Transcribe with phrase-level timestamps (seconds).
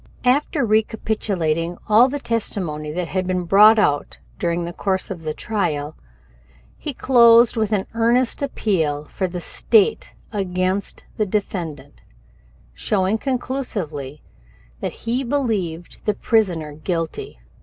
[0.25, 5.35] After recapitulating all the testimony that had been brought out during the course of the
[5.35, 5.95] trial,
[6.75, 12.01] he closed with an earnest appeal for the State against the defendant,
[12.73, 14.23] showing conclusively
[14.79, 17.39] that he believed the prisoner guilty.